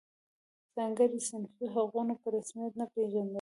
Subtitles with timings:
[0.75, 3.29] ځانګړي صنفي حقونه په رسمیت نه پېژندل.